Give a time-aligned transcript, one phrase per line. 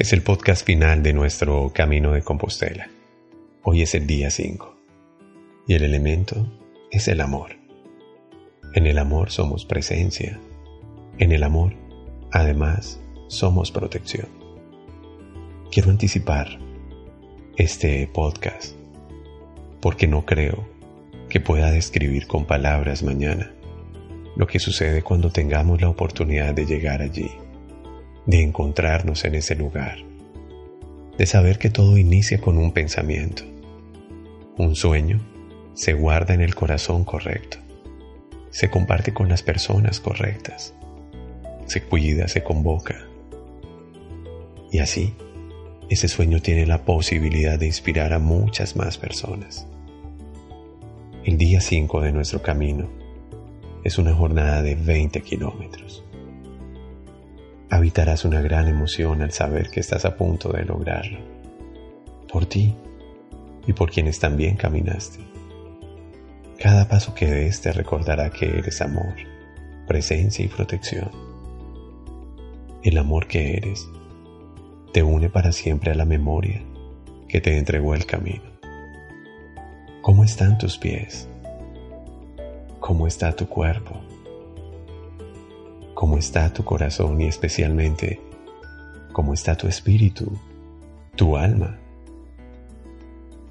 [0.00, 2.88] Es el podcast final de nuestro Camino de Compostela.
[3.62, 4.74] Hoy es el día 5
[5.66, 6.50] y el elemento
[6.90, 7.58] es el amor.
[8.72, 10.40] En el amor somos presencia.
[11.18, 11.74] En el amor,
[12.32, 12.98] además,
[13.28, 14.26] somos protección.
[15.70, 16.58] Quiero anticipar
[17.58, 18.74] este podcast
[19.82, 20.66] porque no creo
[21.28, 23.52] que pueda describir con palabras mañana
[24.34, 27.30] lo que sucede cuando tengamos la oportunidad de llegar allí
[28.26, 29.98] de encontrarnos en ese lugar,
[31.16, 33.44] de saber que todo inicia con un pensamiento.
[34.56, 35.20] Un sueño
[35.74, 37.58] se guarda en el corazón correcto,
[38.50, 40.74] se comparte con las personas correctas,
[41.66, 43.06] se cuida, se convoca.
[44.70, 45.14] Y así,
[45.88, 49.66] ese sueño tiene la posibilidad de inspirar a muchas más personas.
[51.24, 52.88] El día 5 de nuestro camino
[53.82, 56.04] es una jornada de 20 kilómetros
[57.70, 61.18] habitarás una gran emoción al saber que estás a punto de lograrlo.
[62.30, 62.74] Por ti
[63.66, 65.20] y por quienes también caminaste.
[66.58, 69.14] Cada paso que des te recordará que eres amor,
[69.86, 71.10] presencia y protección.
[72.82, 73.88] El amor que eres
[74.92, 76.62] te une para siempre a la memoria
[77.28, 78.50] que te entregó el camino.
[80.02, 81.28] ¿Cómo están tus pies?
[82.80, 84.00] ¿Cómo está tu cuerpo?
[86.00, 88.18] Cómo está tu corazón y especialmente
[89.12, 90.32] cómo está tu espíritu,
[91.14, 91.78] tu alma,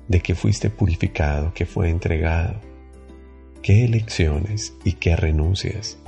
[0.07, 2.55] de que fuiste purificado, que fue entregado,
[3.61, 5.99] qué elecciones y qué renuncias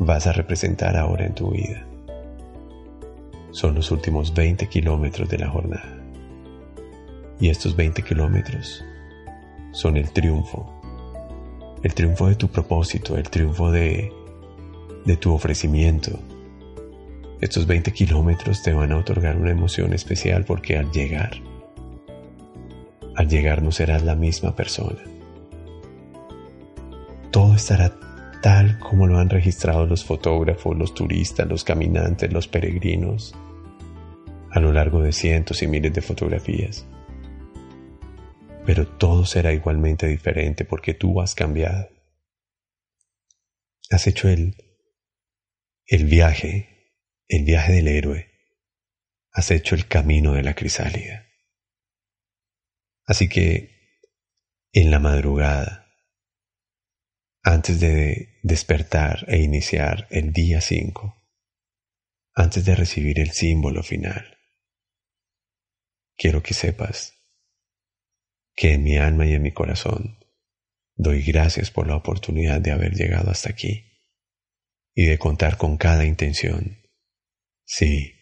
[0.00, 1.86] vas a representar ahora en tu vida.
[3.52, 6.02] Son los últimos 20 kilómetros de la jornada.
[7.38, 8.84] Y estos 20 kilómetros
[9.70, 10.68] son el triunfo,
[11.84, 14.12] el triunfo de tu propósito, el triunfo de
[15.04, 16.18] de tu ofrecimiento.
[17.40, 21.32] Estos 20 kilómetros te van a otorgar una emoción especial porque al llegar,
[23.16, 25.00] al llegar no serás la misma persona.
[27.30, 27.96] Todo estará
[28.42, 33.34] tal como lo han registrado los fotógrafos, los turistas, los caminantes, los peregrinos,
[34.50, 36.86] a lo largo de cientos y miles de fotografías.
[38.66, 41.88] Pero todo será igualmente diferente porque tú has cambiado.
[43.90, 44.54] Has hecho el
[45.90, 46.94] el viaje,
[47.26, 48.30] el viaje del héroe,
[49.32, 51.26] has hecho el camino de la crisálida.
[53.06, 53.98] Así que,
[54.72, 55.92] en la madrugada,
[57.42, 61.20] antes de despertar e iniciar el día 5,
[62.36, 64.38] antes de recibir el símbolo final,
[66.16, 67.14] quiero que sepas
[68.54, 70.24] que en mi alma y en mi corazón
[70.94, 73.89] doy gracias por la oportunidad de haber llegado hasta aquí
[75.00, 76.76] y de contar con cada intención.
[77.64, 78.20] Sí,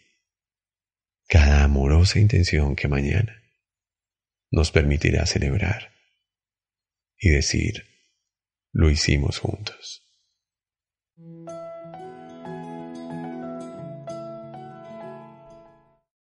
[1.27, 3.43] cada amorosa intención que mañana
[4.53, 5.91] nos permitirá celebrar
[7.19, 7.85] y decir,
[8.71, 10.08] lo hicimos juntos.